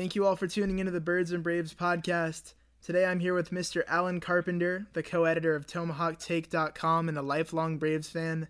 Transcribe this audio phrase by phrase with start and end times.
[0.00, 2.54] Thank you all for tuning into the Birds and Braves podcast.
[2.82, 3.82] Today I'm here with Mr.
[3.86, 8.48] Alan Carpenter, the co editor of TomahawkTake.com and a lifelong Braves fan.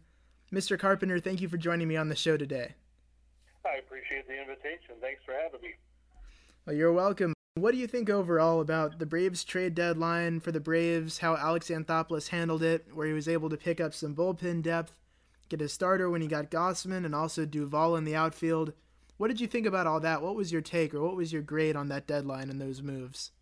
[0.52, 0.78] Mr.
[0.78, 2.76] Carpenter, thank you for joining me on the show today.
[3.66, 4.94] I appreciate the invitation.
[5.00, 5.70] Thanks for having me.
[6.66, 7.34] Well, you're welcome.
[7.56, 11.66] What do you think overall about the Braves trade deadline for the Braves, how Alex
[11.66, 14.92] Anthopoulos handled it, where he was able to pick up some bullpen depth,
[15.48, 18.72] get a starter when he got Gausman and also Duvall in the outfield?
[19.20, 20.24] What did you think about all that?
[20.24, 23.36] What was your take or what was your grade on that deadline and those moves?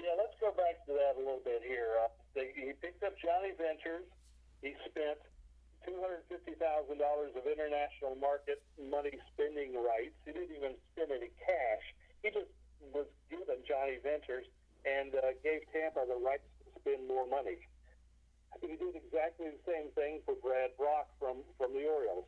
[0.00, 2.00] Yeah, let's go back to that a little bit here.
[2.00, 4.08] Uh, they, he picked up Jonny Venters.
[4.64, 5.20] He spent
[5.84, 10.16] $250,000 of international market money spending rights.
[10.24, 11.84] He didn't even spend any cash.
[12.24, 12.48] He just
[12.96, 14.48] was given Jonny Venters
[14.88, 17.68] and uh, gave Tampa the rights to spend more money.
[18.64, 22.24] He did exactly the same thing for Brad Brach from, from the Orioles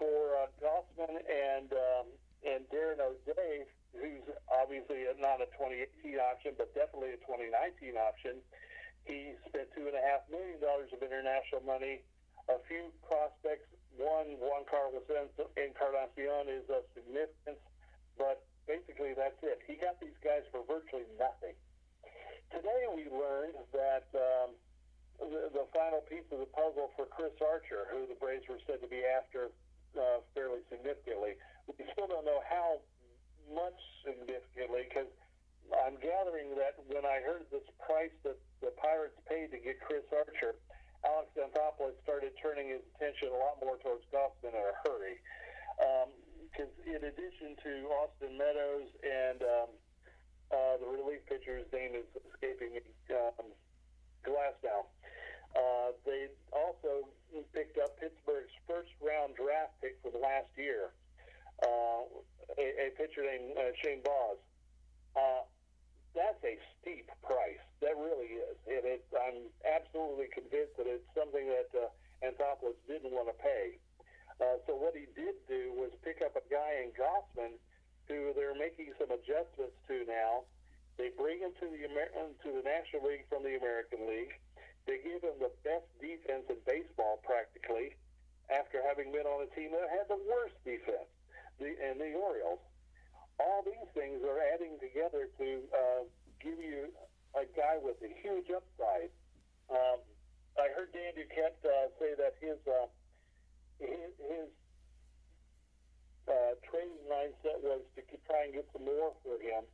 [0.00, 2.06] for uh, Gausman and um,
[2.40, 8.40] and Darren O'Day, who's obviously not a 2018 option, but definitely a 2019 option.
[9.04, 12.00] He spent two and a half million dollars of international money.
[12.48, 13.68] A few prospects.
[14.00, 15.04] One, Juan Carlos
[15.60, 17.60] Encarnacion is of significance,
[18.16, 19.60] but basically that's it.
[19.68, 21.52] He got these guys for virtually nothing.
[22.48, 24.56] Today we learned that um,
[25.20, 28.80] the, the final piece of the puzzle for Chris Archer, who the Braves were said
[28.80, 29.52] to be after
[29.96, 31.38] uh, fairly significantly.
[31.66, 32.80] We still don't know how
[33.50, 35.10] much significantly because
[35.86, 40.06] I'm gathering that when I heard this price that the Pirates paid to get Chris
[40.10, 40.58] Archer,
[41.06, 45.16] Alex Anthopoulos started turning his attention a lot more towards Gausman in a hurry.
[46.50, 49.70] Because um, in addition to Austin Meadows and um,
[50.50, 52.82] uh, the relief pitcher's name is escaping me,
[53.14, 53.48] um,
[54.26, 54.90] Glasnow,
[55.56, 57.08] uh, they also
[57.52, 60.92] picked up Pittsburgh's first round draft pick for the last year,
[61.62, 62.04] uh,
[62.58, 64.38] a, a pitcher named uh, Shane Baz.
[65.16, 65.42] Uh,
[66.14, 67.62] that's a steep price.
[67.80, 68.56] That really is.
[68.66, 71.88] And it, I'm absolutely convinced that it's something that uh,
[72.26, 73.78] Anthopoulos didn't want to pay.
[74.40, 77.60] Uh, so what he did do was pick up a guy in Gausman
[78.08, 80.48] who they're making some adjustments to now.
[80.96, 82.12] They bring him to the Amer-
[82.42, 84.34] to the National League from the American League.
[84.88, 87.96] They give him the best defense in baseball practically
[88.48, 91.08] after having been on a team that had the worst defense,
[91.60, 92.60] the, and the Orioles.
[93.38, 96.02] All these things are adding together to uh,
[96.42, 96.92] give you
[97.36, 99.12] a guy with a huge upside.
[99.70, 100.02] Um,
[100.58, 102.88] I heard Dan Duquette uh, say that his uh,
[103.80, 104.48] his, his
[106.28, 109.64] uh, trading mindset was to try and get some more for him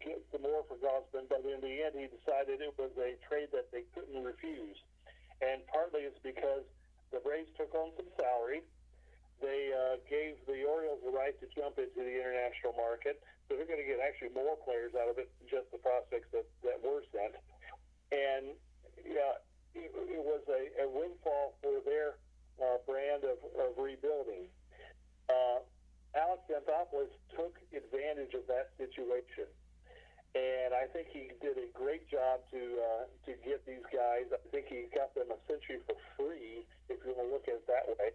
[0.00, 3.50] get some more for Gausman, but in the end, he decided it was a trade
[3.50, 4.78] that they couldn't refuse.
[5.42, 6.64] And partly it's because
[7.10, 8.62] the Braves took on some salary.
[9.42, 13.68] They uh, gave the Orioles the right to jump into the international market, so they're
[13.68, 16.80] going to get actually more players out of it than just the prospects that, that
[16.80, 17.36] were sent.
[18.14, 18.56] And
[19.04, 19.36] yeah,
[19.76, 22.16] it, it was a, a windfall for their
[22.56, 24.48] uh, brand of, of rebuilding.
[25.28, 25.60] Uh,
[26.16, 29.52] Alex Anthopoulos took advantage of that situation.
[30.32, 34.28] And I think he did a great job to uh, to get these guys.
[34.28, 37.86] I think he got them essentially for free, if you want to look at that
[37.86, 38.10] way.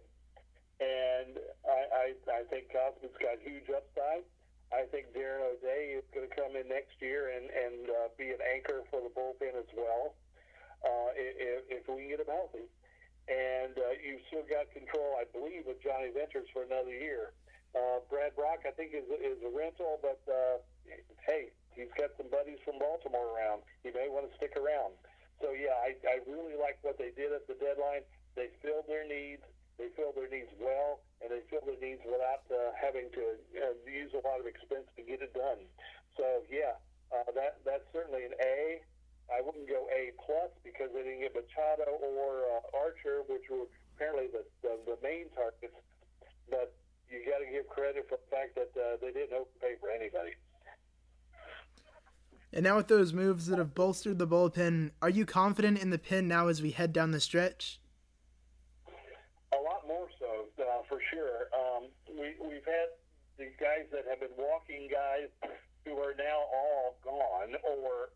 [0.82, 4.26] And I, I, I think Gausman's got huge upside.
[4.72, 8.32] I think Darren O'Day is going to come in next year and, and uh, be
[8.32, 10.16] an anchor for the bullpen as well,
[10.80, 12.66] uh, if, if we can get him healthy.
[13.28, 17.36] And uh, you've still got control, I believe, with Jonny Venters for another year.
[17.76, 20.58] Uh, Brad Brach, I think, is, is a rental, but uh,
[21.28, 23.62] hey, he's got some buddies from Baltimore around.
[23.84, 24.96] He may want to stick around.
[25.40, 28.08] So, yeah, I, I really like what they did at the deadline.
[28.34, 29.42] They fill their needs.
[29.78, 33.22] They filled their needs well, and they fill their needs without uh, having to
[33.56, 35.64] uh, use a lot of expense to get it done.
[36.16, 36.76] So, yeah,
[37.08, 38.80] uh, that that's certainly an A.
[39.32, 43.64] I wouldn't go A plus because they didn't get Machado or uh, Archer, which were
[43.96, 45.76] apparently the, the the main targets.
[46.50, 46.76] But
[47.08, 50.36] you got to give credit for the fact that uh, they didn't overpay for anybody.
[52.52, 55.98] And now with those moves that have bolstered the bullpen, are you confident in the
[55.98, 57.80] pin now as we head down the stretch?
[59.52, 60.08] A lot more
[60.88, 61.50] for sure.
[61.52, 62.94] Um, we, we've had
[63.38, 65.30] the guys that have been walking guys
[65.84, 68.14] who are now all gone or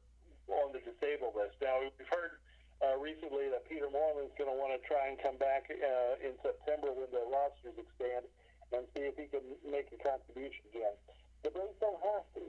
[0.62, 1.58] on the disabled list.
[1.58, 2.38] Now, we've heard
[2.78, 6.38] uh, recently that Peter Moylan's going to want to try and come back uh, in
[6.44, 8.28] September when the rosters expand
[8.74, 10.94] and see if he can make a contribution again.
[11.42, 12.44] The Braves don't have to.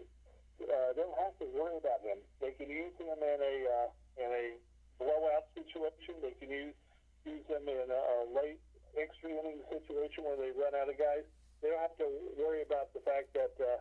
[0.58, 2.18] Uh, they don't have to worry about him.
[2.42, 4.46] They can use him in a uh, in a
[4.98, 6.18] blowout situation.
[6.18, 6.74] They can use
[7.26, 8.58] use him in a, a late
[8.98, 11.26] extra inning situation where they run out of guys.
[11.62, 13.80] They don't have to worry about the fact that uh,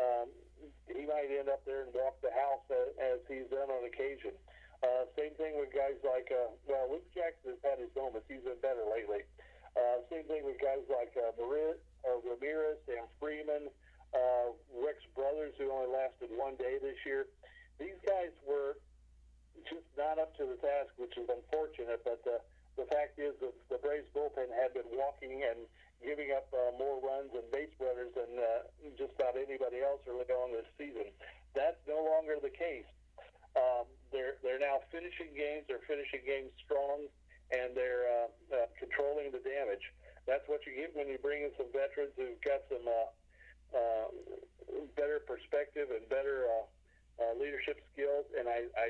[0.00, 0.28] um,
[0.88, 4.32] he might end up there and walk the house as, as he's done on occasion.
[4.80, 8.30] Uh, same thing with guys like, uh, well, Luke Jackson has had his moments.
[8.30, 9.26] He's been better lately.
[9.74, 13.68] Uh, same thing with guys like uh, Marit, uh, Ramirez, Sam Freeman,
[14.14, 17.26] uh, Rex Brothers, who only lasted one day this year.
[17.78, 18.78] These guys were
[19.66, 22.00] just not up to the task, which is unfortunate.
[22.06, 22.38] But uh,
[22.78, 25.66] the fact is, the, the Braves bullpen had been walking and
[25.98, 28.62] giving up uh, more runs and base runners than uh,
[28.94, 31.10] just about anybody else early on this season.
[31.58, 32.86] That's no longer the case.
[33.58, 35.66] Um, they're they're now finishing games.
[35.66, 37.10] They're finishing games strong,
[37.50, 39.82] and they're uh, uh, controlling the damage.
[40.28, 43.08] That's what you get when you bring in some veterans who've got some uh,
[43.74, 44.06] uh,
[44.94, 46.66] better perspective and better uh,
[47.18, 48.28] uh, leadership skills.
[48.38, 48.86] And I, I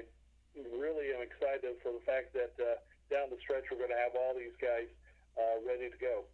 [0.76, 4.12] really am excited for the fact that uh, down the stretch we're going to have
[4.14, 4.88] all these guys
[5.36, 6.24] uh, ready to go.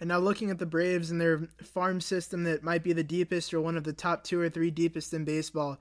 [0.00, 3.54] And now looking at the Braves and their farm system that might be the deepest
[3.54, 5.78] or one of the top two or three deepest in baseball,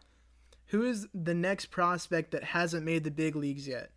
[0.67, 3.91] who is the next prospect that hasn't made the big leagues yet?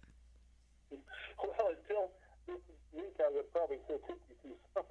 [0.90, 2.10] Well, until
[2.48, 2.60] this
[2.92, 4.54] week, I would probably say 52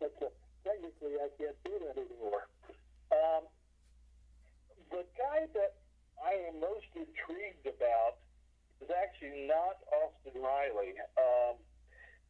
[0.00, 0.26] but uh,
[0.64, 2.46] technically, I can't do that anymore.
[3.12, 3.44] Um,
[4.90, 5.74] the guy that
[6.22, 8.18] I am most intrigued about
[8.86, 11.58] is actually not Austin Riley, um,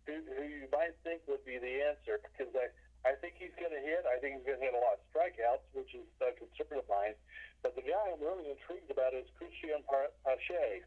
[0.08, 2.73] who, who you might think would be the answer, because I,
[3.05, 4.08] I think he's going to hit.
[4.08, 6.88] I think he's going to hit a lot of strikeouts, which is a concern of
[6.88, 7.12] mine.
[7.61, 10.81] But the guy I'm really intrigued about is Cristian Pache.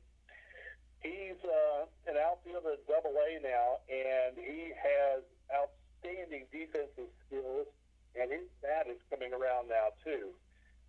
[1.05, 5.21] He's uh, an outfielder at Double A now, and he has
[5.53, 7.69] outstanding defensive skills,
[8.17, 10.33] and his bat is coming around now too.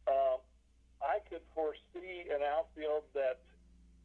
[0.08, 0.40] Um,
[0.98, 3.38] I could foresee an outfield that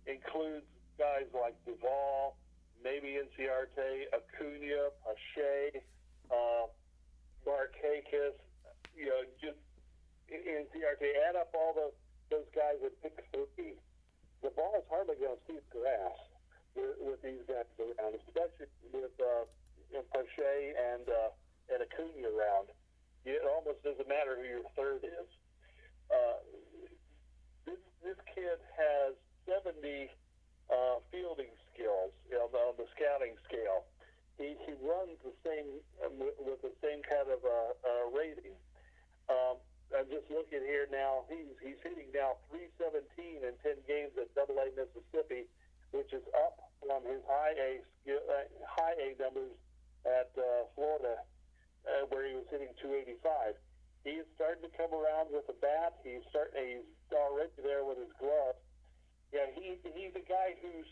[0.08, 0.66] includes
[0.98, 2.38] guys like Duvall,
[2.84, 5.82] maybe Inciarte, Acuna, Pache,
[6.32, 6.66] uh,
[8.96, 9.60] you know, just
[10.32, 11.98] Inciarte, add up all those,
[12.32, 13.76] those guys and pick three.
[14.42, 16.18] The ball is hardly going to see grass
[16.76, 19.46] with, with these guys around, especially with uh,
[20.14, 22.70] Pache and, uh, and Acuna around.
[23.26, 25.30] It almost doesn't matter who your third is.
[26.14, 26.38] Uh,
[27.66, 29.18] this, this kid has
[29.48, 30.10] 70
[30.70, 33.86] uh, fielding skills you know, on the scouting scale.
[34.36, 38.58] He, he runs the same um, with, the same kind of uh, uh, rating.
[39.32, 39.62] Um,
[39.96, 41.24] I'm just looking here now.
[41.32, 45.48] He's he's hitting now 317 in 10 games at Double A Mississippi,
[45.96, 47.72] which is up from his high A
[48.12, 49.56] uh, high A numbers
[50.04, 51.24] at uh, Florida,
[51.88, 53.56] uh, where he was hitting 285
[54.06, 55.98] he's starting to come around with a bat.
[56.06, 56.86] He's starting.
[56.86, 58.56] He's already there with his glove.
[59.66, 60.90] He's a guy who's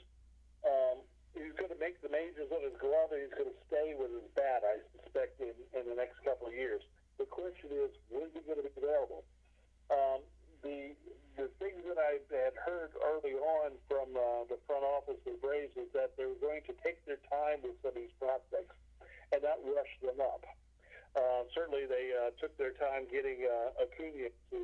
[0.66, 1.06] um,
[1.38, 4.10] he's going to make the majors with his glove, and he's going to stay with
[4.10, 4.66] his bat.
[4.66, 6.82] I suspect in, in the next couple of years.
[7.22, 9.22] The question is, when is he going to be available?
[9.94, 10.26] Um,
[10.66, 10.98] the
[11.38, 15.74] the things that I had heard early on from uh, the front office of Braves
[15.74, 18.78] is that they were going to take their time with some of these prospects
[19.34, 20.46] and not rush them up.
[21.18, 24.58] Uh, certainly, they uh, took their time getting uh, Acuna to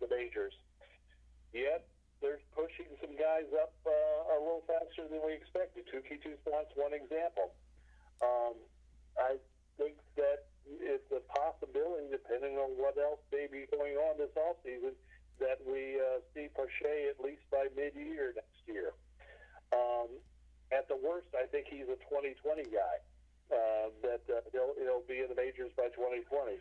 [0.00, 0.52] the majors.
[1.52, 1.86] Yet,
[2.24, 5.84] they're pushing some guys up uh, a little faster than we expected.
[5.92, 7.52] Touki Toussaint's one example.
[8.24, 8.56] Um,
[9.20, 9.36] I
[9.76, 10.48] think that
[10.80, 14.96] it's a possibility, depending on what else may be going on this offseason,
[15.36, 18.96] that we uh, see Pache at least by mid-year next year.
[19.76, 20.08] Um,
[20.72, 22.96] at the worst, I think he's a 2020 guy
[23.52, 26.56] uh, that uh, he'll, he'll be in the majors by 2020.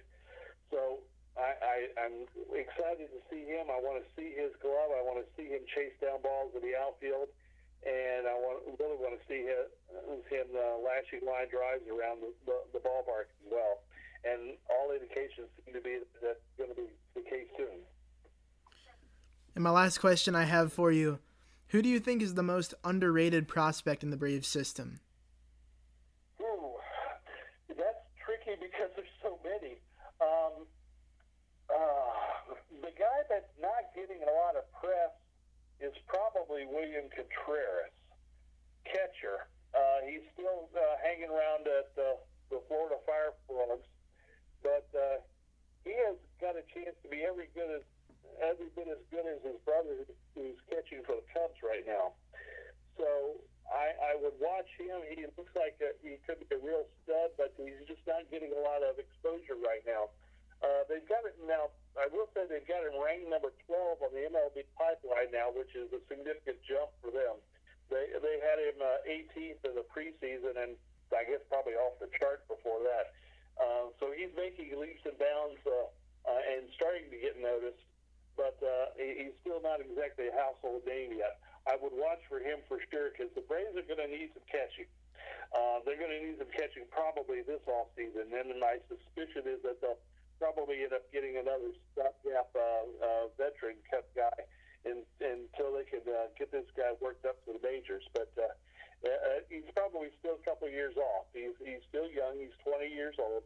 [0.76, 1.00] So
[1.34, 2.18] I, I, I'm
[2.54, 3.70] excited to see him.
[3.74, 4.94] I want to see his glove.
[4.94, 7.34] I want to see him chase down balls in the outfield,
[7.82, 9.66] and I want really want to see him,
[10.30, 13.82] him uh, lashing line drives around the, the, the ballpark as well.
[14.24, 16.88] And all indications seem to be that that's going to be
[17.18, 17.82] the case soon.
[19.56, 21.20] And my last question I have for you:
[21.70, 25.02] Who do you think is the most underrated prospect in the Braves system?
[28.60, 29.80] because there's so many.
[30.20, 30.68] Um,
[31.72, 35.16] uh, the guy that's not getting a lot of press
[35.80, 37.96] is probably William Contreras,
[38.86, 39.48] catcher.
[39.74, 42.20] Uh, he's still uh, hanging around at uh,
[42.52, 43.90] the Florida Fire Frogs,
[44.62, 45.18] but uh,
[45.82, 47.86] he has got a chance to be every good as
[48.42, 52.18] every bit as good as his brother who's catching for the Cubs right now.
[52.98, 53.38] So
[53.74, 55.02] I, I would watch him.
[55.08, 58.52] He looks like a, he could be a real stud, but he's just not getting
[58.52, 60.12] a lot of exposure right now.
[60.62, 61.74] Uh, they've got it now.
[62.00, 65.74] I will say they've got him ranked number 12 on the MLB pipeline now, which
[65.76, 67.42] is a significant jump for them.
[67.92, 70.76] They they had him uh, 18th in the preseason, and
[71.14, 73.14] I guess probably off the chart before that.
[73.60, 75.88] Uh, so he's making leaps and bounds uh,
[76.26, 77.84] uh, and starting to get noticed.
[78.34, 78.58] But
[78.98, 81.38] he's still not exactly a household name yet.
[81.70, 84.44] I would watch for him for sure because the Braves are going to need some
[84.50, 84.90] catching.
[85.54, 88.34] Uh, they're going to need some catching probably this off season.
[88.34, 90.02] And my suspicion is that they'll
[90.42, 94.40] probably end up getting another stopgap uh, uh, veteran cut guy
[94.84, 98.04] in, until they can uh, get this guy worked up to the majors.
[98.12, 98.52] But uh,
[99.12, 101.28] uh, he's probably still a couple of years off.
[101.36, 102.40] He's, he's still young.
[102.40, 103.44] He's 20 years old.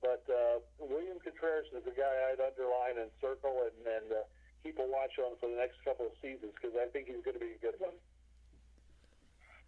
[0.00, 4.24] But uh, William Contreras is the guy I'd underline and circle and, and uh,
[4.62, 7.36] keep a watch on for the next couple of seasons because I think he's going
[7.36, 7.96] to be a good one.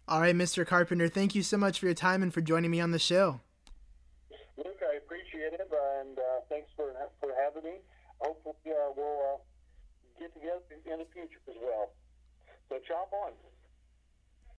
[0.09, 0.65] All right, Mr.
[0.65, 3.41] Carpenter, thank you so much for your time and for joining me on the show.
[4.57, 7.77] Luke, I appreciate it, and uh, thanks for for having me.
[8.17, 9.37] Hopefully, uh, we'll uh,
[10.19, 11.93] get together in the future as well.
[12.69, 13.37] So, chop on.